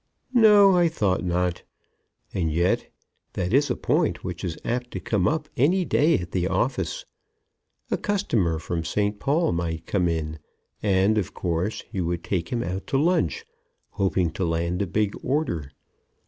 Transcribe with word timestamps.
No, 0.33 0.71
I 0.75 0.87
thought 0.87 1.23
not. 1.23 1.61
And 2.33 2.51
yet 2.51 2.89
that 3.33 3.53
is 3.53 3.69
a 3.69 3.75
point 3.75 4.23
which 4.23 4.43
is 4.43 4.57
apt 4.65 4.89
to 4.93 4.99
come 4.99 5.27
up 5.27 5.47
any 5.55 5.85
day 5.85 6.17
at 6.17 6.31
the 6.31 6.47
office. 6.47 7.05
A 7.91 7.97
customer 7.97 8.57
from 8.57 8.83
St. 8.83 9.19
Paul 9.19 9.51
might 9.51 9.85
come 9.85 10.07
in 10.07 10.39
and, 10.81 11.19
of 11.19 11.35
course, 11.35 11.83
you 11.91 12.07
would 12.07 12.23
take 12.23 12.49
him 12.49 12.63
out 12.63 12.87
to 12.87 12.97
lunch, 12.97 13.45
hoping 13.91 14.31
to 14.31 14.43
land 14.43 14.81
a 14.81 14.87
big 14.87 15.13
order. 15.21 15.71